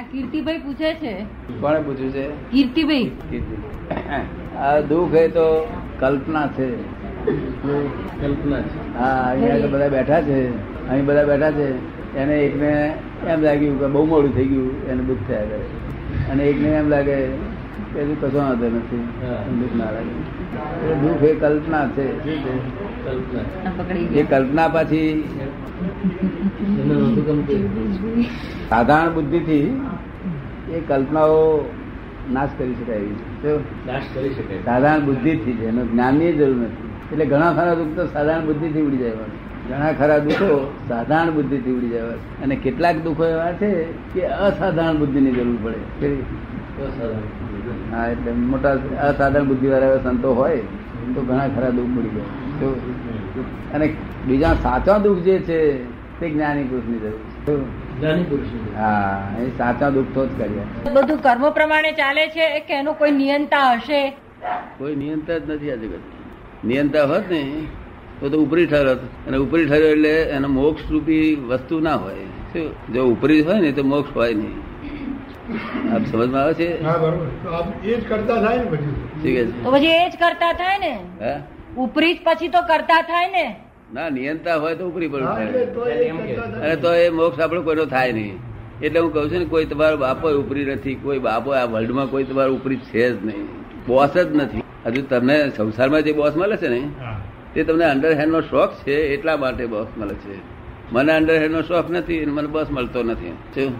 [0.00, 1.24] આ કીર્તિભાઈ પૂછે છે?
[1.60, 2.28] કોણે પૂછ્યું છે?
[2.50, 3.04] કીર્તિભાઈ.
[3.30, 4.56] કીર્તિ.
[4.56, 5.68] આ દુઃખ એ તો
[6.00, 6.76] કલ્પના છે.
[8.20, 8.98] કલ્પના છે.
[8.98, 10.40] હા અહીંયા બધા બેઠા છે.
[10.88, 11.68] અહીં બધા બેઠા છે.
[12.16, 12.94] એને એકને
[13.28, 16.30] એમ લાગ્યું કે બહુ મોડું થઈ ગયું એને દુઃખ થયા કરે.
[16.30, 17.26] અને એકને એમ લાગે
[17.94, 19.02] હજુ કશો વાંધો નથી.
[19.60, 19.84] દુઃખ
[20.84, 22.06] એ દુઃખ એ કલ્પના છે.
[24.14, 24.68] એ કલ્પના.
[24.68, 25.24] પાછી
[26.76, 28.26] સાધારણ બુદ્ધિ થી
[28.70, 29.80] સાધારણ બુદ્ધિથી
[30.70, 31.70] એ કલ્પનાઓ
[32.32, 33.58] નાશ કરી શકાય એવી?
[33.86, 34.58] નાશ કરી શકાય.
[34.58, 36.88] સાધારણ બુદ્ધિથી છે એનો જ્ઞાનની જરૂર નથી.
[37.12, 39.10] એટલે ઘણા ખરા દુઃખ તો સાધારણ બુદ્ધિથી ઉડી જાય
[39.68, 42.02] ઘણા ખરા દુઃખો સાધારણ બુદ્ધિથી ઉડી જાય
[42.42, 43.70] અને કેટલાક દુઃખો એવા છે
[44.14, 46.16] કે અસાધારણ બુદ્ધિની જરૂર પડે.
[47.92, 48.72] હા એટલે મોટા
[49.08, 50.56] અસાધારણ બુદ્ધિ વાળા સંતો હોય
[51.14, 52.74] તો ઘણા ખરા દુઃખ પડી જાય.
[53.74, 53.86] અને
[54.26, 55.84] બીજા સાચા દુઃખ જે છે
[56.20, 57.46] તે જ્ઞાની પુરુષની જરૂર છે.
[57.46, 57.64] શું?
[58.00, 62.74] જ્ઞાની પુરુષની હા એ સાચા દુઃખ તો જ કર્યા બધું કર્મ પ્રમાણે ચાલે છે કે
[62.74, 64.16] એનો કોઈ નિયંતા હશે?
[64.78, 66.00] કોઈ નિયંતા જ નથી આ જગત.
[66.64, 67.62] નિયંતા હોત ને
[68.20, 68.98] તો તો ઉપરી ઠરત.
[69.28, 72.64] અને ઉપરી ઠર્યો એટલે એનો મોક્ષ રૂપી વસ્તુ ના હોય.
[72.94, 74.69] જો ઉપરી હોય ને તો મોક્ષ હોય નહીં.
[75.94, 76.82] આપ સમજમાં આવે છે?
[76.82, 77.26] હા બરોબર.
[77.84, 78.94] એ જ કરતા થાય ને બધું
[79.64, 80.98] તો પછી એ જ કરતા થાય ને?
[81.20, 81.34] હે?
[81.76, 83.56] ઉપરી જ પછી તો કરતા થાય ને?
[83.92, 85.48] ના નિયંતા હોય તો ઉપરી પણ થાય.
[86.62, 88.38] અને તો એ મોક્ષ આપણો કોઈનો થાય નહીં.
[88.82, 92.24] એટલે હું કહું છું ને કોઈ તમારો બાપો ઉપરી નથી કોઈ બાપો આ વર્લ્ડમાં કોઈ
[92.24, 93.48] તમારો ઉપરી છે જ નહીં.
[93.86, 94.62] બોસ જ નથી.
[94.86, 96.82] હજુ તમને સંસારમાં જે બોસ મળે છે ને
[97.54, 100.38] તે તમને અંડરહેન્ડ નો શોખ છે એટલા માટે બોસ મળે છે.
[100.92, 103.34] મને અંડરહેન્ડ નો શોખ નથી મને બોસ મળતો નથી.
[103.54, 103.72] શું?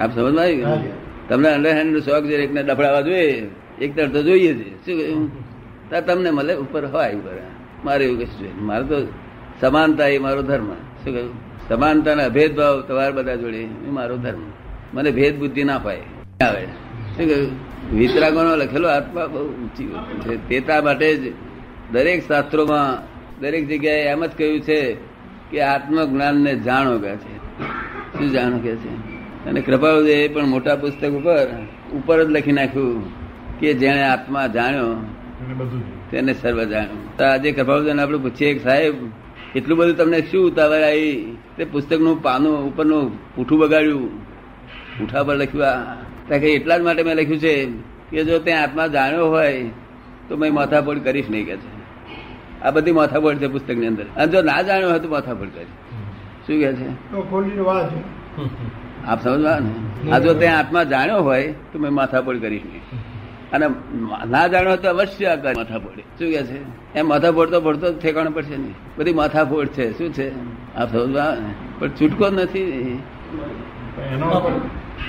[0.00, 1.28] આપ સમજમાં આવી ગયું?
[1.28, 3.48] તમને અંડરહેન્ડ નો શોખ છે એકને ડફડાવા જોઈએ.
[3.80, 4.86] એક તો જોઈએ છે.
[4.86, 5.30] શું
[6.06, 7.30] તમને મળે ઉપર હોય ઉપર.
[7.84, 9.06] મારે એવું કશું છે મારે તો
[9.60, 10.72] સમાનતા એ મારો ધર્મ.
[10.72, 11.34] શું કહ્યું?
[11.68, 14.40] સમાનતા અને અભેદભાવ તમારા બધા જોડે એ મારો ધર્મ.
[14.94, 16.00] મને ભેદ બુદ્ધિ ના પાય.
[16.44, 16.64] આવે.
[17.16, 17.50] શું કહ્યું?
[17.98, 20.48] વિતરાગોનો લખેલો આત્મા બહુ ઊંચી છે.
[20.48, 21.32] તેતા માટે જ
[21.92, 24.96] દરેક શાસ્ત્રોમાં દરેક જગ્યાએ એમ જ કહ્યું છે
[25.50, 27.36] કે આત્મજ્ઞાનને જાણો કે છે.
[28.18, 29.15] શું જાણો કે છે?
[29.46, 31.46] અને કૃપાળુદેવે પણ મોટા પુસ્તક ઉપર
[31.94, 33.04] ઉપર જ લખી નાખ્યું
[33.58, 34.94] કે જેણે આત્મા જાણ્યો.
[36.10, 37.16] તેને સર્વ જાણ્યું.
[37.16, 38.94] તો આજે કૃપાળુદેવને આપણે પૂછીએ કે સાહેબ
[39.56, 41.36] એટલું બધું તમને શું ઉતાવળ આવી?
[41.56, 44.22] તે પુસ્તકનું પાનું ઉપરનું પૂઠું બગાડ્યું.
[44.98, 45.94] પૂઠા પર લખ્યું આ.
[46.28, 47.66] ત્યાં કે એટલા જ માટે મેં લખ્યું છે
[48.10, 49.64] કે જો તે આત્મા જાણ્યો હોય
[50.28, 51.86] તો મેં માથાપોડ કરીશ નહીં કે છે.
[52.62, 54.04] આ બધી માથાપોડ છે પુસ્તકની અંદર.
[54.16, 55.68] અને જો ના જાણ્યો હોય તો માથાપોડ કરીશ.
[56.46, 57.10] શું કે છે?
[57.10, 57.92] તો ખોલીને વાંચ.
[59.06, 62.82] આપ સમજવા ને આ જો તે આત્મા જાણ્યો હોય તો મેં માથાપોડ કરીશ નહીં
[63.52, 63.66] અને
[64.30, 66.58] ના જાણ્યો હોય તો અવશ્ય આ કરે માથાપોડ શું કે છે?
[66.98, 69.98] એમ માથાપોડ તો પડતો ઠેકાણો પડશે નહીં બધી માથાપોડ છે.
[69.98, 70.28] શું છે?
[70.76, 71.54] આપ સમજવા ને?
[71.78, 72.62] પણ છૂટકો નથી.
[74.12, 74.26] એનો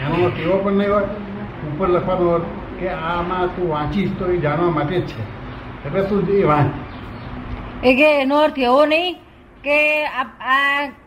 [0.05, 1.03] એનો કેવો પણ નહીં હોય?
[1.67, 5.21] ઉપર લખવાનું કે આમાં તું વાંચીશ તો એ જાણવા માટે જ છે.
[5.85, 6.71] એટલે તું એ વાંચ.
[7.85, 9.15] એ કે એનો અર્થ એવો નહીં
[9.67, 10.23] કે આ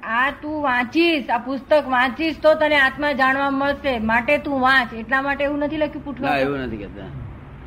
[0.05, 3.99] આ- તું વાંચીશ આ પુસ્તક વાંચીશ તો તને આત્મા જાણવા મળશે.
[3.99, 4.95] માટે તું વાંચ.
[4.95, 7.07] એટલા માટે એવું નથી લખ્યું પૂઠવા એવું નથી કેતા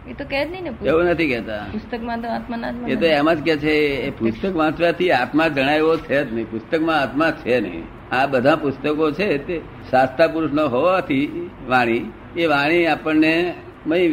[0.09, 3.05] એ તો કે જ નહીં ને એવું નથી કેતા પુસ્તકમાં તો આત્મા ના એ તો
[3.05, 6.51] એમ જ કે છે એ પુસ્તક વાંચવાથી આત્મા જણાયો છે જ નહીં.
[6.51, 8.15] પુસ્તકમાં આત્મા છે નહીં.
[8.15, 9.61] આ બધા પુસ્તકો છે તે
[9.91, 13.53] શાસ્ત્રા પુરુષ નો હોવાથી વાણી એ વાણી આપણને
[13.87, 14.07] મય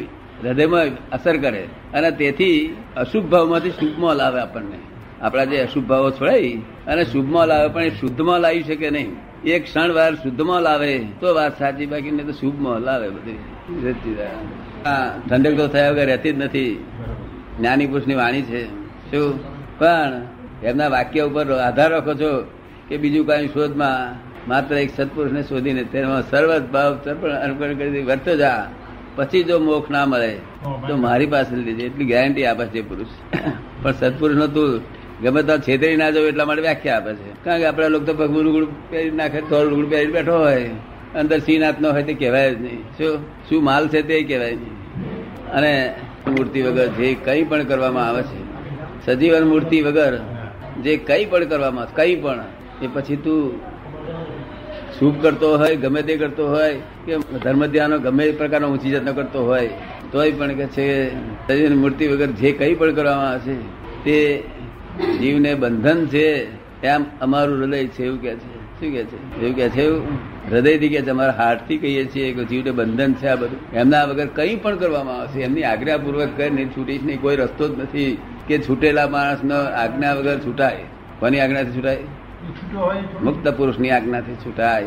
[0.44, 1.66] હૃદયમાં અસર કરે.
[1.94, 4.89] અને તેથી અશુભ ભાવમાંથી શુભમાં લાવે આપણને.
[5.20, 6.52] આપણા જે અશુભ ભાવો છોડાઈ
[6.86, 9.10] અને શુભમાં લાવે, પણ એ શુદ્ધમાં લાવી શકે નહીં.
[9.44, 13.38] એક ક્ષણ વાર શુદ્ધમાં લાવે, તો વાત સાચી, બાકી નહીં તો શુભમાં લાવે બધી.
[15.28, 16.72] ઠંડક તો થયા વગર રહેતી જ નથી.
[17.58, 18.62] જ્ઞાની પુરુષની વાણી છે.
[19.10, 19.28] શું?
[19.78, 20.22] પણ
[20.62, 22.30] એમના વાક્ય ઉપર આધાર રાખો છો
[22.88, 28.36] કે બીજું કાંઈ શોધમાં માત્ર એક સત્પુરુષને શોધીને તેમાં સર્વ ભાવ તર્પણ અર્પણ કરી વર્તો
[28.36, 28.68] જા.
[29.16, 30.32] પછી જો મોક્ષ ના મળે,
[30.88, 33.12] તો મારી પાસે લીધે એટલી ગેરંટી આપે છે પુરુષ.
[33.82, 37.30] પણ સત્પુરુષ તું ગમે તો છેતરી ના જવું એટલા માટે વ્યાખ્યા આપે છે.
[37.44, 40.70] કારણ કે આપણા લોકો તો પગનું લુગડું પહેરી નાખે થોડું લુગડું પહેરી બેઠો હોય.
[41.14, 42.82] અંદર શ્રીનાથ નો હોય તે કહેવાય જ નહીં.
[42.98, 43.18] શું?
[43.48, 44.76] શું માલ છે તે કહેવાય નહીં.
[45.52, 45.94] અને
[46.26, 50.14] મૂર્તિ વગર જે કંઈ પણ કરવામાં આવે છે સજીવન મૂર્તિ વગર
[50.84, 52.40] જે કંઈ પણ કરવામાં આવે, કંઈ પણ
[52.82, 53.60] એ પછી તું
[54.98, 56.74] શુભ કરતો હોય ગમે તે કરતો હોય
[57.06, 59.68] કે ધર્મ ધ્યાનો ગમે તે પ્રકારનો ઊંચી જતનો કરતો હોય
[60.12, 60.86] તોય પણ કે છે
[61.48, 63.56] સજીવન મૂર્તિ વગર જે કંઈ પણ કરવામાં આવે છે
[64.04, 64.18] તે
[65.00, 66.44] જીવને બંધન છે,
[66.86, 68.60] એમ અમારું હૃદય છે એવું કે છે.
[68.80, 69.40] શું કે છે?
[69.40, 69.82] એવું કે છે?
[69.82, 70.02] એવું
[70.50, 73.72] હૃદયથી કે છે, અમારા હાર્ટથી કહીએ છીએ કે જીવને બંધન છે આ બધું.
[73.72, 75.40] એમના વગર કંઈ પણ કરવામાં આવશે.
[75.40, 80.76] એમની આજ્ઞાપૂર્વક કરીને છૂટીશ નહીં, કોઈ રસ્તો જ નથી કે છૂટેલા માણસનો આજ્ઞા વગર છૂટાય.
[81.18, 81.96] કોની આજ્ઞાથી છૂટાય?
[83.22, 84.84] મુક્ત પુરુષની આજ્ઞાથી છૂટાય.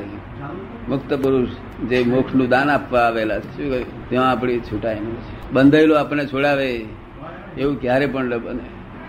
[0.90, 1.50] મુક્ત પુરુષ
[1.90, 3.40] જે મોક્ષનું દાન આપવા આવેલા.
[3.40, 5.16] શું કહ્યું ત્યાં આપણી છૂટાય નહીં.
[5.52, 6.86] બંધાયેલું આપણને છોડાવે.
[7.58, 8.60] એવું ક્યારે પણ બને.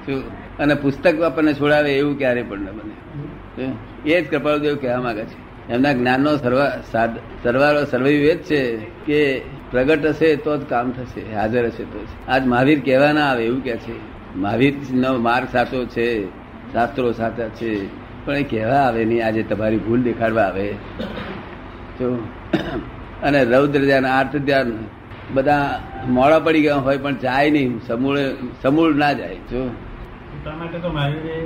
[0.06, 0.44] શું?
[0.58, 2.96] અને પુસ્તક આપણને છોડાવે એવું ક્યારે પણ ન બને.
[4.06, 5.72] એ જ કૃપાળુદેવ કહેવા માંગે છે.
[5.72, 6.70] એમના જ્ઞાનનો સર્વા
[7.42, 9.40] સરવાળો સર્વૈવેદ છે કે
[9.70, 13.64] પ્રગટ હશે તો જ કામ થશે, હાજર હશે તો આજ મહાવીર કહેવા ના આવે એવું
[13.64, 13.96] કે છે.
[14.36, 16.26] મહાવીર નો માર્ગ સાચો છે,
[16.72, 17.86] શાસ્ત્રો સાચા છે,
[18.26, 20.72] પણ એ કહેવા આવે નહીં, આજે તમારી ભૂલ દેખાડવા આવે.
[21.98, 22.28] તો
[23.22, 24.72] અને રૌદ્ર ધ્યાન આર્થ ધ્યાન
[25.34, 28.18] બધા મોડા પડી ગયા હોય પણ જાય નહીં, સમૂળ
[28.62, 29.36] સમૂળ ના જાય.
[29.36, 29.70] જો
[30.44, 31.37] એટલા માટે તો મારી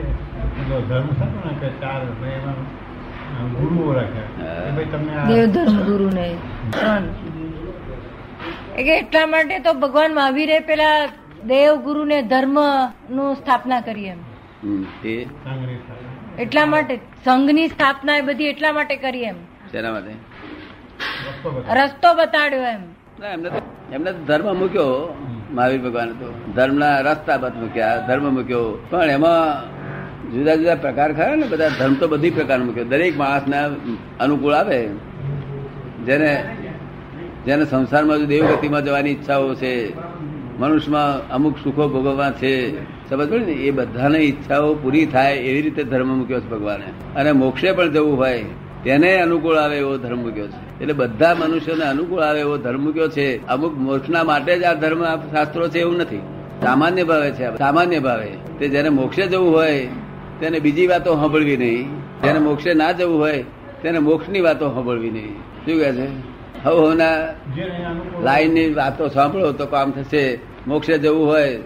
[0.89, 1.99] ધર્મ થતો ને કે ચાર
[2.31, 6.25] એમાં ગુરુઓ રાખ્યા ભાઈ તમને દેવધર્મ ગુરુ ને
[6.73, 7.05] ત્રણ
[8.97, 10.97] એટલા માટે તો ભગવાન મહાવીરે પેલા
[11.45, 14.21] દેવ ગુરુ ને ધર્મનું સ્થાપના કરી એમ.
[16.39, 19.39] એટલા માટે સંઘની સ્થાપના એ બધી એટલા માટે કરી એમ.
[19.73, 20.13] શેના માટે?
[21.79, 22.83] રસ્તો બતાડ્યો એમ.
[23.35, 23.49] એમને
[23.93, 24.91] એમને ધર્મ મૂક્યો.
[25.53, 28.87] મહાવીર ભગવાન તો ધર્મના રસ્તા બધ મૂક્યા, ધર્મ મૂક્યો.
[28.91, 29.69] પણ એમાં
[30.33, 32.85] જુદા જુદા પ્રકાર ખરા ને, બધા ધર્મ તો બધી પ્રકાર મૂક્યો.
[32.85, 33.65] દરેક માણસના
[34.21, 34.89] અનુકૂળ આવે.
[36.07, 36.57] જેને
[37.47, 39.97] જેને સંસારમાં દેવગતિમાં જવાની ઈચ્છાઓ છે,
[40.59, 42.81] મનુષ્યમાં અમુક સુખો ભોગવવા છે,
[43.11, 43.53] સમજ પડી ને?
[43.53, 47.17] એ બધાની ઈચ્છાઓ પૂરી થાય એવી રીતે ધર્મ મૂક્યો છે ભગવાને.
[47.17, 48.45] અને મોક્ષે પણ જવું હોય
[48.85, 50.81] તેને અનુકૂળ આવે એવો ધર્મ મૂક્યો છે.
[50.81, 53.47] એટલે બધા મનુષ્યોને અનુકૂળ આવે એવો ધર્મ મૂક્યો છે.
[53.47, 56.19] અમુક મોક્ષના માટે જ આ ધર્મ શાસ્ત્રો છે એવું નથી.
[56.63, 58.33] સામાન્ય ભાવે છે સામાન્ય ભાવે.
[58.59, 59.89] તે જેને મોક્ષે જવું હોય,
[60.41, 61.99] તેને બીજી વાતો સાંભળવી નહીં.
[62.23, 63.45] જેને મોક્ષે ના જવું હોય,
[63.83, 65.35] તેને મોક્ષની વાતો સાંભળવી નહીં.
[65.37, 66.09] શું કહે છે?
[66.65, 67.09] હવ હવના
[68.23, 70.39] લાઈનની વાતો સાંભળો તો કામ થશે.
[70.67, 71.57] મોક્ષે જવું હોય,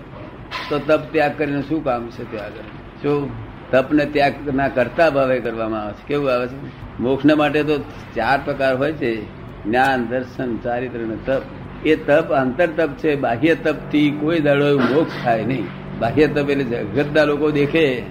[0.70, 2.62] તો તપ ત્યાગ કરીને શું કામ છે ત્યાં આગળ?
[3.02, 3.41] શું?
[3.72, 6.08] તપ ને ત્યાગ ના કરતા ભાવે કરવામાં આવે છે.
[6.08, 6.56] કેવું આવે છે?
[7.02, 7.78] મોક્ષ માટે તો
[8.16, 9.22] ચાર પ્રકાર હોય છે.
[9.64, 11.42] જ્ઞાન, દર્શન, ચારિત્ર અને તપ.
[11.86, 13.14] એ તપ અંતર તપ છે.
[13.14, 15.66] બાહ્ય તપથી કોઈ દાડો મોક્ષ થાય નહીં.
[15.98, 18.02] બાહ્ય તપ એટલે જગતના લોકો દેખે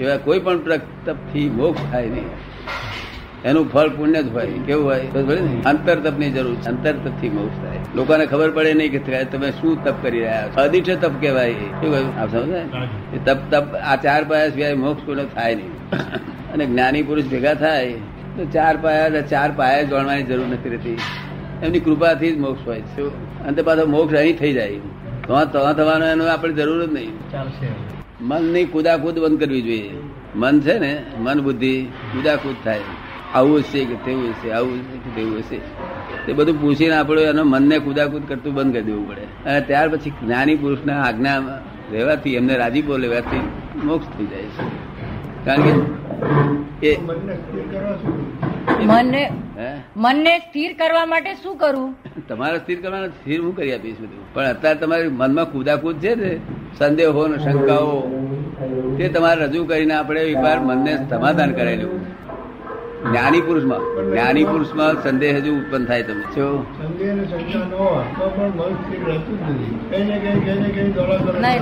[0.00, 0.58] એવા કોઈ પણ
[1.04, 2.26] તપથી મોક્ષ થાય નહીં.
[3.46, 5.00] એનું ફળ પુણ્ય જ હોય કેવું હોય?
[5.66, 6.30] અંતર તપની.
[6.30, 6.66] જરૂર છે.
[6.66, 7.78] અંતર તપથી મોક્ષ થાય.
[7.94, 10.62] લોકોને ખબર પડે નહીં કે તમે શું તપ કરી રહ્યા છો.
[10.62, 12.60] અદિઠ તપ કહેવાય શું કહ્યું આપ સમજાય
[13.14, 15.72] એ તપ તપ આ ચાર પાયા સિવાય મોક્ષ પૂર્ણ થાય નહીં.
[16.52, 17.92] અને જ્ઞાની પુરુષ ભેગા થાય
[18.36, 20.98] તો ચાર પાયા ચાર પાયા જોડવાની જરૂર નથી રહેતી.
[21.62, 23.02] એમની કૃપાથી જ મોક્ષ હોય છે.
[23.46, 24.70] અંતે પાછો મોક્ષ અહીં થઈ જાય.
[25.26, 27.30] તો તો થવાનો એનો આપણે જરૂર જ નહીં.
[27.32, 27.68] ચાલશે.
[28.20, 29.90] મનની કુદાકૂદ બંધ કરવી જોઈએ.
[30.36, 32.80] મન છે ને મન બુદ્ધિ કુદાકૂદ થાય.
[33.36, 35.58] આવું હશે કે તેવું હશે આવું હશે કે તેવું હશે.
[36.26, 39.24] તે બધું પૂછીને આપણે એનો મનને કુદાકુદ કરતું બંધ કરી દેવું પડે.
[39.46, 41.38] અને ત્યાર પછી જ્ઞાની પુરુષના આજ્ઞા
[41.92, 43.44] રહેવાથી એમને રાજીપો લેવાથી
[43.84, 44.64] મોક્ષ થઈ જાય છે.
[45.44, 45.62] કારણ
[46.80, 48.14] કે એ મનને સ્થિર કરવા શું
[50.04, 51.90] મનને સ્થિર કરવા માટે શું કરવું
[52.28, 54.24] તમારે સ્થિર કરવાનું સ્થિર હું કરી આપીશ બધું.
[54.34, 56.30] પણ અત્યારે તમારી મનમાં કુદાકુદ છે ને
[56.78, 57.96] સંદેહો ને શંકાઓ
[58.98, 62.00] તે તમારે રજૂ કરીને આપણે એકવાર મનને સમાધાન કરાવી લેવું.
[63.02, 63.82] જ્ઞાની પુરુષમાં.
[64.10, 66.24] જ્ઞાની પુરુષમાં સંદેહ હજુ ઉત્પન્ન થાય તમે.
[66.36, 66.46] છો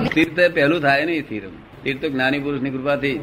[0.05, 3.19] સ્થિર તો પહેલું થાય નહીં સ્થિર સ્થિર તો જ્ઞાની પુરુષની કૃપાથી.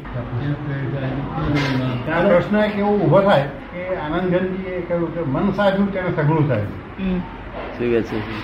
[2.27, 6.67] પ્રશ્ન કેવો ઊભો થાય કે આનંદગંજીએ કહ્યું કે મન સાજું તેને સઘળું થાય.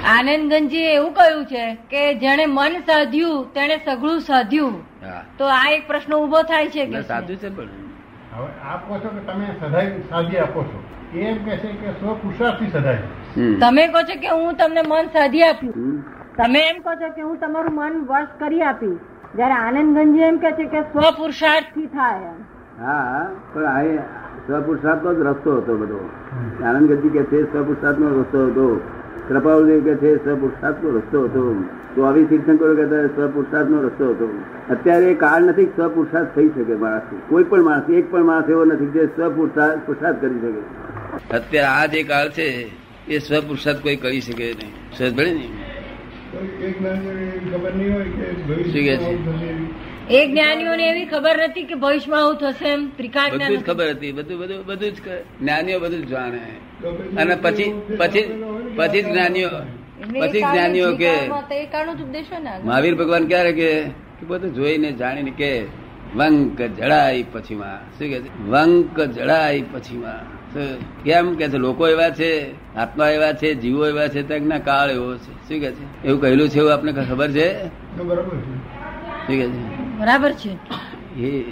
[0.06, 4.76] આનંદગંજીએ એવું કહ્યું છે કે જેને મન સાધ્યું તેણે સઘળું સાધ્યું.
[5.38, 7.89] તો આ એક પ્રશ્ન ઊભો થાય છે કે ના, છે પણ.
[8.40, 10.78] હવે આપો છો કે તમે સદાય સાજી આપો છો?
[11.20, 13.02] એમ કે છે કે સ્વ પુરુષાર્થથી સદાય
[13.60, 16.04] તમે કહો છો કે હું તમને મન સાધી આપ્યું.
[16.38, 18.96] તમે એમ કહો છો કે હું તમારું મન વશ કરી આપી.
[19.36, 22.32] જયારે આનંદગંજી એમ કે છે કે સ્વ પુરુષાર્થથી થાય
[22.80, 23.82] હા પણ આ
[24.46, 26.00] સ્વ પુરુષાર્થ નો જ રસ્તો હતો બધો.
[26.64, 27.38] આનંદ ગંજી કે છે
[28.00, 28.68] નો રસ્તો હતો.
[29.28, 31.64] કૃપાળુદેવ કે છે સ્વપુરુષાર્થનો રસ્તો હતો.
[31.96, 34.44] ચોવીસ તીર્થંકરો કહેતા સ્વપુરુષાર્થનો રસ્તો હતો.
[34.70, 38.66] અત્યારે એ કાળ નથી સપુરુષાર્થ થઈ શકે માણસ કોઈ પણ માણસ એક પણ માણસ એવો
[38.66, 41.38] નથી જે સપુરુષાર્થ પુરુષાર્થ કરી શકે.
[41.38, 42.70] અત્યારે આ જે કાળ છે
[43.08, 45.16] એ સ્વપુરુષાર્થ કોઈ કરી શકે નહીં.
[45.18, 45.48] પડી ને?
[50.12, 54.40] એ જ્ઞાનીઓને એવી ખબર નથી કે ભવિષ્યમાં આવું થશે એમ ત્રિકાળ બધું ખબર હતી બધું
[54.40, 55.02] બધું બધું જ
[55.42, 56.42] જ્ઞાનીઓ બધું જાણે.
[57.22, 58.44] અને પછી પછી
[58.80, 59.50] પછી જ્ઞાનીઓ
[60.22, 61.28] પછી જ્ઞાનીઓ કે
[62.40, 62.60] ને.
[62.64, 65.66] મહાવીર ભગવાન ક્યારે કે કે બધું જોઈને જાણીને કે
[66.16, 67.78] વંક જડાય પછીમાં.
[67.92, 68.44] શું કે છે?
[68.44, 70.40] વંક જડાય પછીમાં.
[70.60, 71.58] માં કેમ કે છે?
[71.58, 75.32] લોકો એવા છે આત્મા એવા છે જીવો એવા છે ત્યાં કાળ એવો છે.
[75.32, 76.08] શું કે છે?
[76.08, 77.66] એવું કહેલું છે એવું આપને ખબર છે?
[77.66, 78.56] બરાબર છે.
[79.28, 80.00] શું કે છે?
[80.00, 80.58] બરાબર છે.
[81.20, 81.44] એ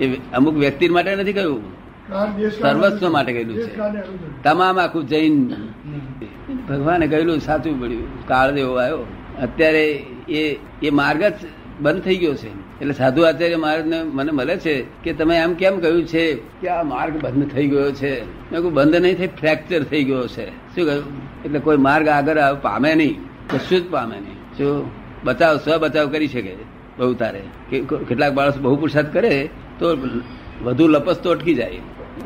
[0.00, 1.80] એ અમુક વ્યક્તિ માટે નથી કહ્યું.
[2.50, 3.76] સર્વસ્વ માટે કહેલું છે.
[4.42, 5.54] તમામ આખું જૈન
[6.70, 8.26] ભગવાને કહેલું સાચું પડ્યું.
[8.26, 9.06] કાળ જેવો આવ્યો.
[9.42, 9.86] અત્યારે
[10.28, 11.34] એ એ માર્ગ જ
[11.80, 12.48] બંધ થઈ ગયો છે.
[12.80, 16.82] એટલે સાધુ આચાર્ય મહારાજને મને મળે છે કે તમે એમ કેમ કહ્યું છે કે આ
[16.82, 18.24] માર્ગ બંધ થઈ ગયો છે?
[18.24, 20.50] મેં કહ્યું બંધ નહીં થઈ ફ્રેક્ચર થઈ ગયો છે.
[20.50, 21.04] શું કહ્યું?
[21.44, 23.16] એટલે કોઈ માર્ગ આગળ પામે નહીં.
[23.52, 24.36] કશું જ પામે નહીં.
[24.58, 24.90] શું
[25.24, 26.56] બચાવ સ્વ બચાવ કરી શકે
[26.98, 29.48] બહુ તારે કેટલાક માણસ બહુ પુરસાદ કરે
[29.78, 29.96] તો
[30.62, 31.78] વધુ લપસ તો અટકી જાય.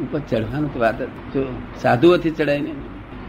[0.02, 1.08] ઉપર ચડવાનું વાત જ.
[1.82, 2.72] સાધુઓથી ચડાય ને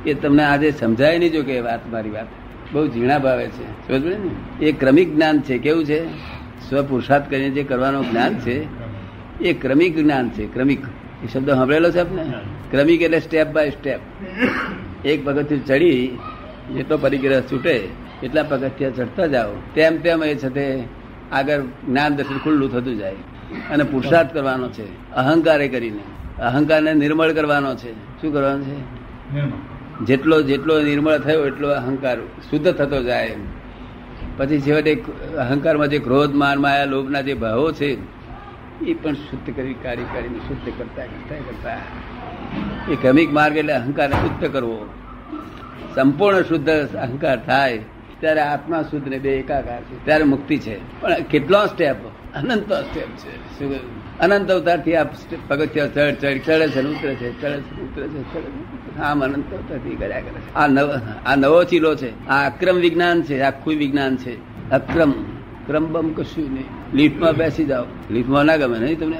[0.05, 2.25] એ તમને આજે સમજાય નહીં જો કે વાત મારી વાત
[2.73, 3.97] બહુ ઝીણા ભાવે છે.
[3.97, 4.65] ને?
[4.65, 5.57] એ ક્રમિક જ્ઞાન છે.
[5.57, 6.05] કેવું છે?
[6.69, 8.65] સ્વ પુરુષાર્થ કરીને જે કરવાનું જ્ઞાન છે,
[9.39, 10.53] એ ક્રમિક જ્ઞાન છે.
[10.53, 10.79] ક્રમિક.
[11.23, 12.33] એ શબ્દ સાંભળેલો છે આપને?
[12.71, 13.99] ક્રમિક એટલે સ્ટેપ બાય સ્ટેપ
[15.05, 16.17] એક પગથિયું ચડી,
[16.73, 17.87] જેટલો પરિગ્રહ છૂટે,
[18.23, 19.51] એટલા પગથિયા ચડતા જાઓ.
[19.75, 20.83] તેમ તેમ એ છે તે
[21.31, 23.13] આગળ જ્ઞાન દર્શન ખુલ્લું થતું જાય.
[23.71, 25.11] અને પુરુષાર્થ કરવાનો છે.
[25.11, 25.99] અહંકારે કરીને.
[26.41, 28.21] અહંકારને નિર્મળ કરવાનો છે.
[28.21, 28.79] શું કરવાનું છે?
[29.33, 29.74] નિર્મળ.
[30.03, 33.35] જેટલો જેટલો નિર્મળ થયો, એટલો અહંકાર શુદ્ધ થતો જાય
[34.37, 35.03] પછી છેવટે
[35.37, 37.97] અહંકારમાં જે ક્રોધ, માન, માયા, લોભના જે ભાવો છે,
[38.85, 41.77] એ પણ શુદ્ધ કરી કાઢી કાઢીને શુદ્ધ કરતા કરતા કરતા.
[42.91, 44.85] એ ક્રમિક માર્ગ એટલે અહંકાર શુદ્ધ કરવો.
[45.95, 47.79] સંપૂર્ણ શુદ્ધ અહંકાર થાય,
[48.19, 50.05] ત્યારે આત્મા શુદ્ધ ને બે એકાકાર છે.
[50.05, 51.01] ત્યારે મુક્તિ છે.
[51.01, 51.95] પણ કેટલો સ્ટેપ
[52.35, 53.59] અનંત સ્ટેપ છે.
[53.59, 54.04] શું?
[54.19, 55.03] અનંત અવતારથી આ
[55.47, 58.99] પગથિયા ચડ ચડ ચડે છે ઉતરે છે ચડે છે ઉતરે છે ચડે છે.
[58.99, 60.55] આમ અનંત અવતારથી કર્યા કરે છે.
[60.55, 60.89] આ નવ
[61.25, 62.27] આ નવો ચીલો છે.
[62.27, 64.69] આ અક્રમ વિજ્ઞાન છે આખું વિજ્ઞાન છે.
[64.69, 65.13] અક્રમ.
[65.67, 66.65] ક્રમ બમ કશું નહીં.
[66.93, 67.85] લિફ્ટમાં બેસી જાઓ.
[68.11, 69.17] લિફ્ટમાં ના ગમે નહીં તમને?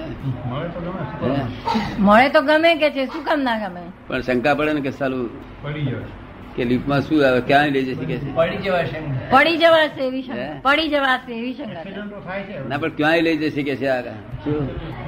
[1.99, 3.81] મળે તો ગમે કે છે શું કામ ના ગમે?
[4.07, 5.29] પણ શંકા પડે ને કે સાલું
[5.63, 6.24] પડી જાય.
[6.55, 8.99] કે લિફ્ટમાં શું આવે ક્યાં લઈ જશે કે પડી જવાશે
[9.33, 10.59] પડી જવાશે એવી શંકા.
[10.67, 12.61] પડી જવાશે એવી શંકા.
[12.69, 14.15] ના પણ ક્યાંય લઈ જશે કે છે આગળ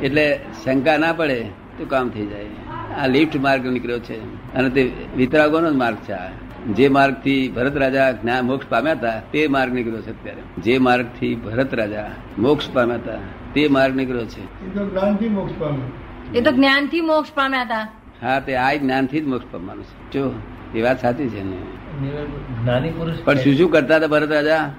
[0.08, 0.26] એટલે
[0.64, 1.40] શંકા ના પડે
[1.78, 2.50] તો કામ થઈ જાય.
[3.00, 4.18] આ લિફ્ટ માર્ગ નીકળ્યો છે.
[4.58, 4.82] અને તે
[5.22, 6.20] વિતરાગોનો જ માર્ગ છે
[6.78, 10.44] જે માર્ગથી ભરત રાજા જ્ઞાન મોક્ષ પામ્યા હતા તે માર્ગ નીકળ્યો છે અત્યારે.
[10.66, 12.10] જે માર્ગથી ભરત રાજા
[12.46, 13.22] મોક્ષ પામ્યા હતા
[13.56, 14.44] તે માર્ગ નીકળ્યો છે.
[14.44, 15.84] એ તો જ્ઞાનથી મોક્ષ પામે
[16.38, 17.86] એ તો જ્ઞાનથી મોક્ષ પામ્યા હતા.
[18.24, 19.96] હા તે આ જ્ઞાનથી જ મોક્ષ પામવાનું છે.
[20.14, 20.24] જો
[20.76, 21.58] એ વાત સાચી છે ને.
[22.64, 24.70] જ્ઞાની પુરુષ પણ શું શું કરતા હતા ભરત રાજા?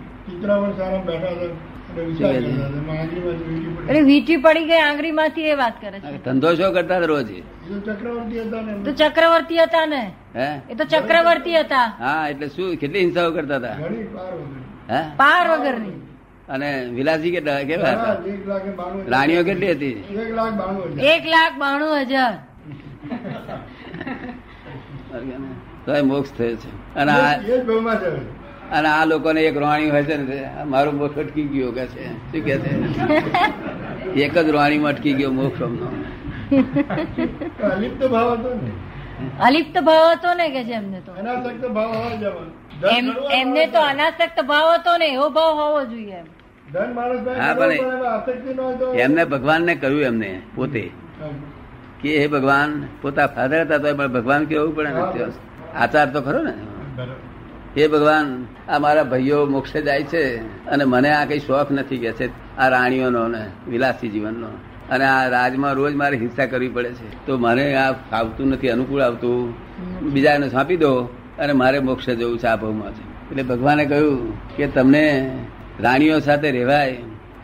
[1.95, 4.64] આગળમાં વીંટી પડી.
[4.64, 6.21] ગઈ આંગળી માંથી એ વાત કરે છે.
[6.25, 7.26] ધંધો શું કરતા હતા રોજ?
[7.26, 8.85] તો ચક્રવર્તી હતા ને.
[8.85, 10.12] તો ચક્રવર્તી હતા ને?
[10.37, 10.61] હે?
[10.71, 11.92] એ તો ચક્રવર્તી હતા.
[11.99, 13.75] હા એટલે શું કેટલી હિંસાઓ કરતા હતા?
[13.75, 14.07] ઘણી
[15.16, 15.78] પાર વગર.
[15.78, 15.92] ની
[16.49, 18.16] અને વિલાસી કેટલા કેવા હતા.
[19.09, 20.04] રાણીઓ કેટલી હતી?
[21.07, 22.35] એક લાખ બાણું હજાર.
[25.88, 26.68] તો એ મોક્ષ થયો છે.
[26.95, 27.33] અને આ.
[28.71, 32.04] અને આ લોકોને એક રોણી હોય છે ને મારું મોક્ષ અટકી ગયો કે છે.
[32.30, 32.71] શું કે છે?
[34.23, 35.88] એક જ રાણીમાં અટકી ગયો મોક્ષ અમનો.
[37.71, 38.73] અલિપ્ત ભાવ હતો ને.
[39.40, 41.12] અલિપ્ત ભાવ હતો ને કે છે એમને તો?
[41.12, 42.42] અનાસક્ત ભાવ હોવો
[43.33, 46.21] એમને તો અનાસક્ત ભાવ હતો ને એવો ભાવ હોવો જોઈએ
[46.71, 50.85] હા, પણ એમને ભગવાનને કહ્યું એમને પોતે
[52.02, 52.71] કે હે ભગવાન
[53.02, 56.51] પોતા ફાધર હતા તો પણ ભગવાન કેવું પડે ને તે આચાર તો ખરો ને?
[56.51, 57.81] બરાબર.
[57.81, 62.13] હે ભગવાન આ મારા ભાઈઓ મોક્ષે જાય છે અને મને આ કઈ શોખ નથી કે
[62.13, 62.57] છે.
[62.57, 64.47] આ રાણીઓનો ને વિલાસી જીવનનો.
[64.91, 67.27] અને આ રાજમાં રોજ મારે હિંસા કરવી પડે છે.
[67.27, 69.55] તો મને આ આવતું નથી અનુકૂળ આવતું.
[70.13, 70.95] બીજાને સોંપી દો
[71.39, 73.31] અને મારે મોક્ષે જવું છે આ ભાવમાં છે.
[73.31, 75.39] એટલે ભગવાને કહ્યું કે તમને
[75.81, 76.93] રાણીઓ સાથે રહેવાય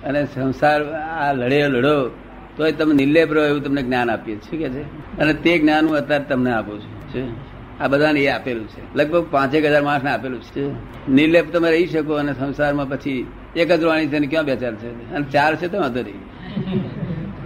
[0.04, 2.08] અને સંસાર આ લડે લડો
[2.56, 4.50] તો તમે નિર્લેપ રહો એવું તમને જ્ઞાન આપીએ છીએ.
[4.50, 5.18] શું કે છે?
[5.18, 7.53] અને તે જ્ઞાન હું અત્યારે તમને આપું છું?
[7.80, 8.94] આ બધાને એ આપેલું છે.
[8.94, 10.68] લગભગ પાંચેક હજાર માણસને આપેલું છે.
[11.10, 13.26] નિર્લેપ તમે રહી શકો અને સંસારમાં પછી
[13.56, 15.14] એક જ વાણી છે ને ક્યાં બે ચાર છે?
[15.14, 16.20] અને ચાર છે તો વાંધો નહીં.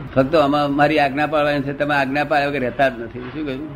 [0.15, 1.73] ફક્ત આમાં મારી આજ્ઞા પાડવાની છે.
[1.73, 3.21] તમે આજ્ઞા પાડ્યા વગર રહેતા જ નથી.
[3.21, 3.69] શું કહ્યું?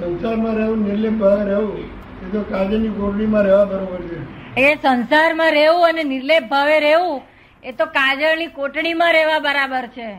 [0.00, 4.44] સંસારમાં રહેવું નિર્લેપ રહેવું એ તો કાજની ગોરડીમાં રહેવા બરોબર છે.
[4.60, 7.22] એ સંસારમાં રહેવું અને નિર્લેપ ભાવે રહેવું
[7.64, 10.18] એ તો કાજળની કોટડીમાં રહેવા બરાબર છે.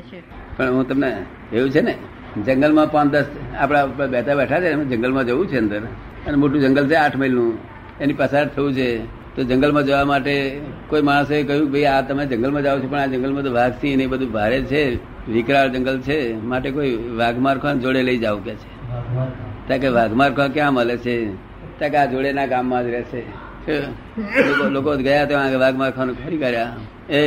[0.00, 0.22] છે.
[0.56, 1.94] પણ હું તમને એવું છે ને
[2.46, 3.24] જંગલમાં પાંચ દસ
[3.58, 5.80] આપણા બેઠા બેઠા છે, જંગલમાં જવું છે અંદર.
[6.26, 7.52] અને મોટું જંગલ છે આઠ માઇલનું.
[8.00, 8.88] એની પસાર થવું છે.
[9.36, 10.34] તો જંગલમાં જવા માટે
[10.88, 14.02] કોઈ માણસે કહ્યું ભાઈ આ તમે જંગલમાં જાઓ છો, પણ આ જંગલમાં તો વાઘ સિંહ
[14.02, 14.82] એ બધું ભારે છે.
[15.28, 16.18] વિકરાળ જંગલ છે.
[16.42, 18.68] માટે કોઈ વાઘમાર ખાન જોડે લઈ જાવ કે છે.
[19.66, 21.16] ત્યાં કે વાઘ ખાન ક્યાં મળે છે?
[21.78, 23.22] ત્યાં કે આ જોડેના ગામમાં જ રહેશે.
[24.70, 26.68] લોકો ગયા ત્યાં વાઘ મારખાનું ફરી કર્યા
[27.10, 27.22] એ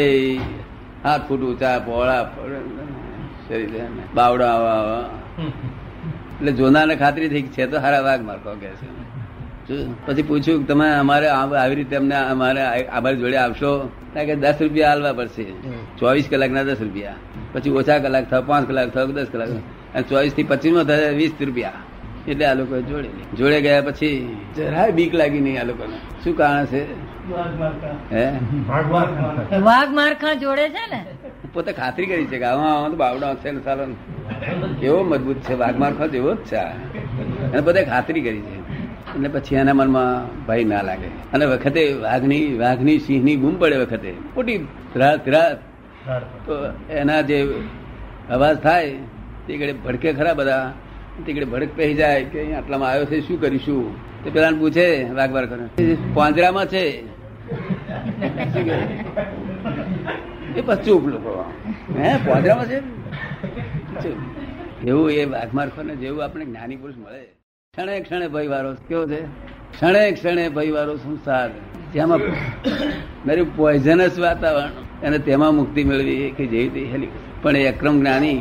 [1.04, 2.24] હાથ ફૂટ ઊંચા, પહોળા
[3.52, 5.06] શરીર બાવડો આવા આવા.
[6.40, 8.90] એટલે જોનારને ખાતરી થઈ છે તો હારા વાઘ મારકો કે છે.
[10.06, 12.64] પછી પૂછ્યું તમે અમારે આવી રીતે અમને અમારે
[13.00, 13.72] અમારી જોડે આવશો?
[14.16, 15.46] કે દસ રૂપિયા હાલવા પડશે.
[16.00, 17.16] ચોવીસ કલાકના દસ રૂપિયા.
[17.54, 19.50] પછી ઓછા કલાક થયો પાંચ કલાક થયો દસ કલાક
[19.96, 21.80] અને ચોવીસથી પચીસમાં થાય વીસ રૂપિયા.
[22.28, 25.98] એટલે આ લોકો જોડે જોડે ગયા પછી જરાય બીક લાગી નહીં આ લોકોને.
[26.24, 26.82] શું કારણ છે?
[28.12, 28.26] હે?
[29.70, 31.02] વાઘ મારખા જોડે છે ને?
[31.54, 33.86] પોતે ખાતરી કરી છે કે આમાં આમાં તો બાવડા છે ને સાલો
[34.80, 36.56] કેવો મજબૂત છે વાઘમાર ખો જેવો જ છે.
[36.56, 38.60] અને પોતે ખાતરી કરી છે.
[39.16, 41.08] એટલે પછી એના મનમાં ભય ના લાગે.
[41.34, 44.14] અને વખતે વાઘની વાઘની સિંહની બૂમ પડે વખતે.
[44.36, 45.58] મોટી રાત રાત
[46.46, 46.54] તો
[46.90, 47.54] એના જે
[48.30, 48.94] અવાજ થાય
[49.48, 50.74] તે ઘડે ભડકે ખરા બધા.
[51.26, 53.96] તે ભડક પહેરી જાય કે આટલામાં આવ્યો છે શું કરીશું?
[54.24, 57.04] તે પેલા પૂછે વાઘ કરે પાંજરામાં છે?
[60.56, 61.08] એ પછી ચૂપ
[61.98, 64.12] હે પોદરામાં છે?
[64.88, 67.20] એવું એ વાઘમારખો ને જેવું આપણે જ્ઞાની પુરુષ મળે.
[67.74, 69.22] ક્ષણે ક્ષણે ભયવારો કેવો છે?
[69.22, 71.50] ક્ષણે ક્ષણે ભયવારો સંસાર.
[71.94, 72.18] જેમાં
[73.28, 74.70] મારી પોઈઝનસ વાતાવરણ
[75.08, 77.08] અને તેમાં મુક્તિ મેળવી કે જેવી તે હેલી.
[77.42, 78.38] પણ એ અક્રમ જ્ઞાની,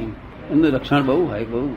[0.51, 1.77] એમનું રક્ષણ બહુ હોય, બહુ.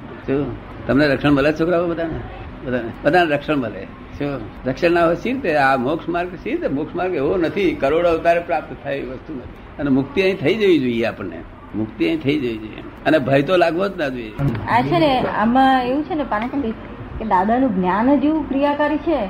[0.87, 2.19] તમને રક્ષણ મળે છોકરાઓ બધાને?
[2.65, 2.91] બધાને?
[3.03, 3.87] બધાને રક્ષણ મળે.
[4.19, 7.73] શું રક્ષણ હોય રીતે આ મોક્ષ માર્ગ સી રીતે મોક્ષ માર્ગ એવો નથી.
[7.73, 9.79] કરોડો અવતારે પ્રાપ્ત થાય એવી વસ્તુ નથી.
[9.79, 11.39] અને મુક્તિ અહીં થઈ જવી જોઈએ આપણને.
[11.75, 12.83] મુક્તિ અહીં થઈ જવી જોઈએ.
[13.05, 14.31] અને ભય તો લાગવો જ ના જોઈએ.
[14.69, 16.71] આ છે ને, આમાં એવું છે ને પાણી
[17.19, 19.25] કે દાદાનું જ્ઞાન જ એવું ક્રિયાકારી છે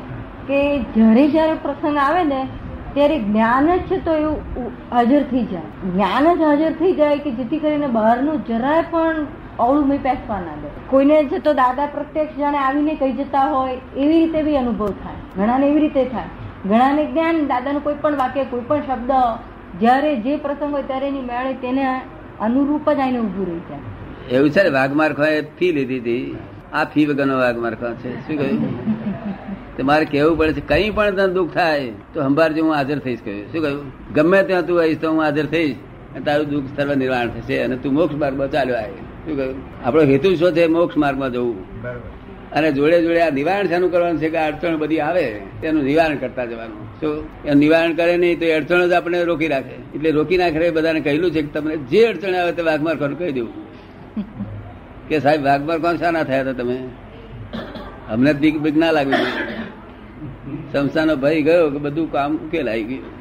[0.48, 2.48] કે જ્યારે જ્યારે પ્રસંગ આવે ને,
[2.94, 4.42] ત્યારે જ્ઞાન જ છે તો એવું
[4.92, 5.92] હાજર થઈ જાય.
[5.94, 9.16] જ્ઞાન જ હાજર થઈ જાય કે જેથી કરીને બહારનું જરાય પણ
[9.60, 10.68] અવળું મેં ના દે.
[10.90, 15.16] કોઈને છે તો દાદા પ્રત્યક્ષ જાણે આવીને કહી જતા હોય એવી રીતે બી અનુભવ થાય.
[15.38, 16.24] ઘણાને એવી રીતે થાય.
[16.66, 19.12] ઘણાને જ્ઞાન દાદાનું કોઈ પણ વાક્ય કોઈ પણ શબ્દ
[19.80, 22.02] જ્યારે જે પ્રસંગ હોય ત્યારે એની મેળે તેને
[22.42, 23.80] અનુરૂપ જ આઈને ઊભું રહી જાય.
[24.32, 26.38] એવું છે ને વાઘમારખો એ ફી લીધી હતી.
[26.74, 28.28] આ ફી વગરનો વાઘમારખો છે.
[28.28, 28.62] શું કહ્યું?
[29.78, 33.20] તે મારે કેવું પડે છે કઈ પણ તને દુઃખ થાય તો સંભાળજો હું હાજર થઈશ
[33.26, 33.52] કહ્યું.
[33.52, 34.14] શું કહ્યું?
[34.14, 35.76] ગમે ત્યાં તું આવીશ તો હું હાજર થઈશ.
[36.26, 39.56] તારું દુઃખ સર્વ નિર્વાણ થશે અને તું મોક્ષ માર્ગમાં ચાલ્યો આવે શું કહ્યું?
[39.86, 40.68] આપણો હેતુ શું છે?
[40.68, 41.58] મોક્ષ માર્ગમાં જવું.
[42.52, 45.26] અને જોડે જોડે આ નિવારણ શાનું કરવાનું છે કે અડચણ બધી આવે
[45.62, 47.00] તેનું નિવારણ કરતા જવાનું.
[47.00, 47.08] તો
[47.46, 49.76] એ નિવારણ કરે નહીં તો અડચણ જ આપણે રોકી રાખે.
[49.96, 53.32] એટલે રોકી નાખે બધાને કહેલું છે કે તમને જે અડચણ આવે તે વાઘમાર કોણ કહી
[53.32, 53.54] દેવું.
[55.10, 56.78] કે સાહેબ વાઘમાર કોણ શાના થયા હતા તમે?
[58.12, 59.26] અમને બીક બીક ના લાગવી
[60.72, 63.14] સંસ્થાનો ભય ગયો કે બધું કામ ઉકેલાઈ ગયું.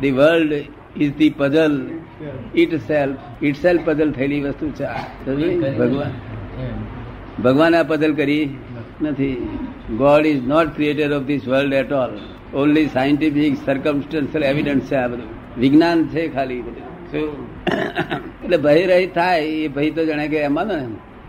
[0.00, 0.52] The world
[0.96, 1.74] is the puzzle
[2.74, 4.86] itself itself puzzle થયેલી વસ્તુ છે.
[5.78, 6.12] ભગવાન.
[7.42, 8.56] ભગવાન આ પઝલ કરી?
[9.02, 9.34] નથી.
[9.90, 12.12] God is not creator of this world at all
[12.54, 15.60] only scientific circumstantial evidence છે આ બધું.
[15.60, 16.62] વિજ્ઞાન છે ખાલી.
[18.44, 20.86] એટલે ભય રહી થાય એ ભય તો જાણે કે એમાં ને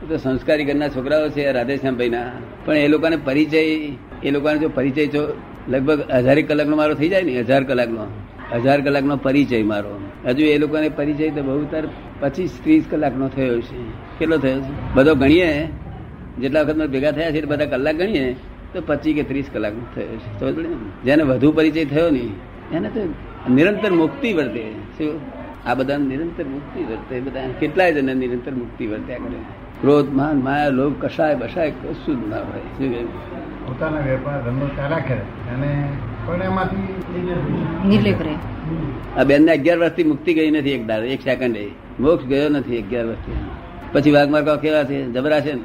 [0.10, 2.26] તો સંસ્કારી ઘરના છોકરાઓ છે રાધેશ્યામ ભાઈના.
[2.66, 3.60] પણ એ લોકોને પરિચય
[4.24, 5.24] એ લોકોને જો પરિચય જો
[5.70, 8.06] લગભગ હજારેક કલાકનો મારો થઈ જાય ને હજાર કલાકનો.
[8.52, 10.00] હજાર કલાકનો પરિચય મારો.
[10.26, 11.88] હજુ એ લોકોને પરિચય તો બહુ, તાર
[12.20, 13.84] પચીસ, ત્રીસ કલાકનો થયો છે.
[14.20, 14.94] કેટલો થયો છે?
[14.94, 15.68] બધો ગણીએ.
[16.40, 18.36] જેટલા વખત ભેગા થયા છે બધા કલાક ગણીએ.
[18.74, 21.04] તો પચીસ કે ત્રીસ કલાક થયો છે.
[21.04, 22.36] જેને વધુ પરિચય થયો નહીં,
[22.72, 23.14] એને તો
[23.54, 24.72] નિરંતર મુક્તિ વર્તે.
[24.98, 25.20] શું?
[25.66, 27.20] આ બધા નિરંતર મુક્તિ વર્તે.
[27.20, 29.38] બધા કેટલાય જણા નિરંતર મુક્તિ વર્ત્યા કરે.
[29.82, 32.60] ક્રોધ, માન, માયા, લોભ, કશાય, બશાય કશું જ ના હોય.
[32.60, 33.08] શું
[33.68, 35.56] પોતાના વેપાર ધંધો ચાલ્યા કરે.
[35.56, 35.88] અને
[36.26, 36.98] પણ એમાંથી
[37.88, 38.36] નિર્લેપ રહે.
[39.18, 41.58] આ બેન ને અગિયાર વર્ષથી મુક્તિ ગઈ નથી એક દાડો એક સેકન્ડ
[42.00, 43.32] મોક્ષ ગયો નથી અગિયાર વર્ષથી.
[43.94, 45.06] પછી વાઘ કહો કેવા છે?
[45.06, 45.62] જબરા છે ને?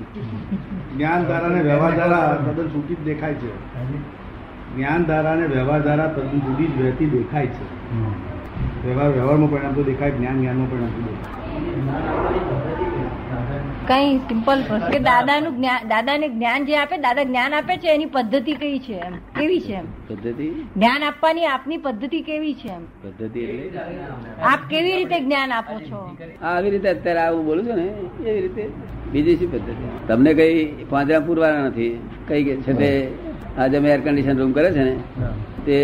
[0.97, 3.53] જ્ઞાન ધારા ને વ્યવહાર ધારા તદ્દન છૂટી જ દેખાય છે.
[4.77, 7.66] જ્ઞાન ધારા ને વ્યવહાર ધારા તદ્દન જુદી જ વહેતી દેખાય છે.
[8.87, 11.38] વ્યવહાર વ્યવહારમાં પરિણામતું દેખાય જ્ઞાન જ્ઞાનમાં પરિણામતું દેખાય.
[13.88, 18.53] કઈ સિમ્પલ કે દાદાનું જ્ઞાન દાદાને જ્ઞાન જે આપે દાદા જ્ઞાન આપે છે એની પદ્ધતિ
[18.62, 19.14] કઈ છે એમ?
[19.38, 19.87] કેવી છે એમ?
[20.09, 20.48] પદ્ધતિ?
[20.77, 22.83] જ્ઞાન આપવાની આપની પદ્ધતિ કેવી છે એમ?
[23.05, 23.81] પદ્ધતિ એટલે?
[24.51, 26.03] આપ કેવી રીતે જ્ઞાન આપો છો?
[26.51, 27.87] આવી રીતે અત્યારે આવું બોલું છું ને
[28.31, 28.64] એવી રીતે.
[29.12, 29.87] બીજી શું પદ્ધતિ?
[30.09, 31.94] તમને કઈ પાંજરા પૂરવાના નથી?
[32.29, 32.90] કઈ કે છે તે
[33.59, 34.94] આજે અમે એર કન્ડિશન રૂમ કરે છે ને
[35.66, 35.79] તે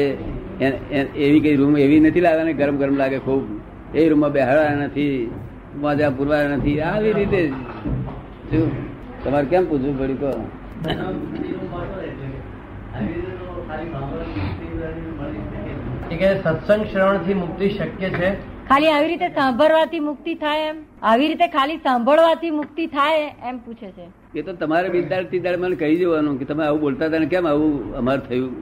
[1.26, 3.42] એવી કઈ રૂમ એવી નથી લાગવાની ગરમ ગરમ લાગે ખૂબ.
[3.94, 5.10] એ રૂમમાં બેહાડવાના નથી
[5.82, 6.80] પાંજરા પૂરવા નથી.
[6.90, 7.42] આવી રીતે.
[8.50, 8.70] શું?
[9.24, 10.48] તમારે કેમ પૂછવું પડ્યું કહો.
[16.42, 18.34] સત્સંગ શ્રવણ શ્રવણથી મુક્તિ શક્ય છે?
[18.68, 20.76] ખાલી આવી રીતે સાંભળવાથી મુક્તિ થાય એમ?
[21.02, 24.38] આવી રીતે ખાલી સાંભળવાથી મુક્તિ થાય એમ પૂછે છે.
[24.38, 27.96] એ તો તમારે વિદ્યાર્થી દાડે મને કહી દેવાનું કે તમે આવું બોલતા હતા કેમ આવું
[27.96, 28.52] અમાર થયું?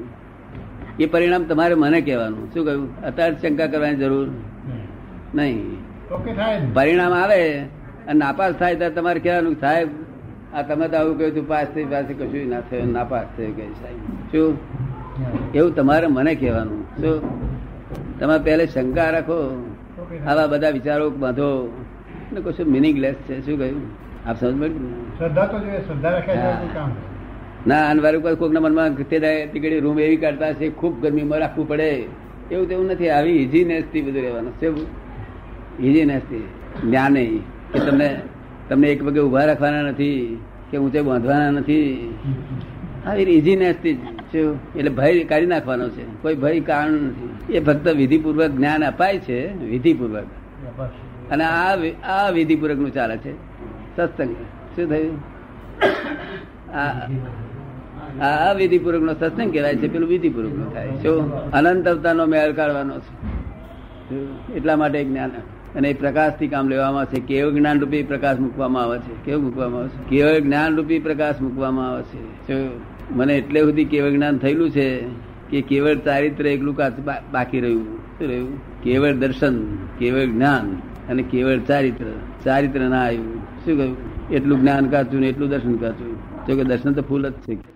[1.01, 2.55] એ પરિણામ તમારે મને કહેવાનું.
[2.55, 3.03] શું કહ્યું?
[3.03, 4.29] અત્યારે શંકા કરવાની જરૂર?
[5.35, 5.77] નહીં.
[6.13, 6.61] ઓકે થાય.
[6.61, 6.71] ને.
[6.75, 7.65] પરિણામ આવે.
[8.09, 9.89] અને નાપાસ થાય ત્યારે તમારે કહેવાનું સાહેબ
[10.55, 13.97] આ તમે તો આવું કહ્યું પાસ થઈ પાસે કશું ના થયું નાપાસ થયું કે સાહેબ.
[14.33, 14.59] શું?
[15.55, 16.83] એવું તમારે મને કહેવાનું.
[16.83, 17.19] શું?
[18.19, 19.67] તમે પહેલે શંકા રાખો
[20.27, 21.73] આવા બધા વિચારો બાંધો
[22.33, 23.47] ને કશું મિનિંગલેસ છે.
[23.47, 23.83] શું કહ્યું?
[24.27, 25.19] આપ સમજ મળી ને?
[25.19, 26.51] શ્રદ્ધા તો જોઈએ શ્રદ્ધા રાખ્યા હા.
[26.51, 26.91] છે કોઈ કામ?
[27.67, 31.69] ના અને વારું કોઈ કોકના મનમાં તે તે રૂમ એવી કાઢતા છે ખૂબ ગરમીમાં રાખવું
[31.69, 32.05] પડે.
[32.51, 34.53] એવું તેવું નથી આવી ઇઝીનેસથી બધું રહેવાનું.
[34.53, 34.69] છે
[35.83, 36.49] ઇઝીનેસથી
[36.85, 37.52] જ્ઞાન નહીં.
[37.73, 38.21] કે તમને
[38.69, 42.15] તમને એક પગે ઊભા રાખવાના નથી કે ઊંચે બાંધવાના નથી?
[43.07, 43.95] આવી ઇઝીનેસથી
[44.33, 44.77] શું?
[44.77, 46.23] એટલે ભય કાઢી નાખવાનો છે.
[46.23, 47.55] કોઈ ભય કારણ નથી.
[47.55, 50.25] એ ફક્ત વિધિપૂર્વક જ્ઞાન અપાય છે, વિધિપૂર્વક.
[51.31, 53.33] અને આ આ વિધિપૂર્વકનું ચાલે છે.
[53.97, 54.37] સત્સંગ.
[54.77, 55.19] શું થયું?
[56.77, 57.09] આ
[58.27, 61.35] આ વિધિપૂર્વક નો સત્સંગ કહેવાય છે, પેલું વિધિપૂર્વક નો થાય શું?
[61.51, 63.33] અનંત અવતાર નો મેળ કાઢવાનો છે.
[64.55, 65.31] એટલા માટે જ્ઞાન
[65.77, 69.25] અને એ પ્રકાશથી કામ લેવામાં આવે છે કેવળ જ્ઞાન રૂપી પ્રકાશ મૂકવામાં આવે છે?
[69.25, 70.09] કેવું મૂકવામાં આવે છે?
[70.09, 72.71] કેવો જ્ઞાન રૂપી પ્રકાશ મૂકવામાં આવે છે?
[73.15, 75.01] મને એટલે સુધી કેવળ જ્ઞાન થયેલું છે
[75.51, 77.97] કે કેવળ ચારિત્ર એકલું કાચ- બાકી રહ્યું?
[77.97, 78.83] શું રહ્યું?
[78.83, 80.77] કેવળ દર્શન, કેવળ જ્ઞાન
[81.09, 82.05] અને કેવળ ચારિત્ર.
[82.45, 83.35] ચારિત્ર ના આવ્યું.
[83.35, 83.97] શું કહ્યું?
[84.31, 86.47] એટલું જ્ઞાન કાચું ને એટલું દર્શન કાચું.
[86.47, 87.72] જો કે દર્શન તો ફૂલ જ છે.